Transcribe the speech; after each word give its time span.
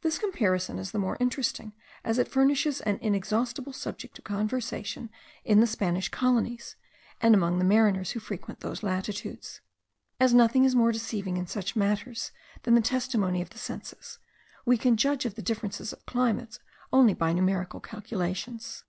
This 0.00 0.16
comparison 0.16 0.78
is 0.78 0.92
the 0.92 0.98
more 0.98 1.18
interesting, 1.20 1.74
as 2.02 2.16
it 2.18 2.28
furnishes 2.28 2.80
an 2.80 2.98
inexhaustible 3.02 3.74
subject 3.74 4.16
of 4.16 4.24
conversation 4.24 5.10
in 5.44 5.60
the 5.60 5.66
Spanish 5.66 6.08
colonies, 6.08 6.76
and 7.20 7.34
among 7.34 7.58
the 7.58 7.64
mariners 7.66 8.12
who 8.12 8.20
frequent 8.20 8.60
those 8.60 8.82
latitudes. 8.82 9.60
As 10.18 10.32
nothing 10.32 10.64
is 10.64 10.74
more 10.74 10.92
deceiving 10.92 11.36
in 11.36 11.46
such 11.46 11.76
matters 11.76 12.32
than 12.62 12.74
the 12.74 12.80
testimony 12.80 13.42
of 13.42 13.50
the 13.50 13.58
senses, 13.58 14.18
we 14.64 14.78
can 14.78 14.96
judge 14.96 15.26
of 15.26 15.34
the 15.34 15.42
difference 15.42 15.78
of 15.92 16.06
climates 16.06 16.58
only 16.90 17.12
by 17.12 17.34
numerical 17.34 17.80
calculations. 17.80 18.84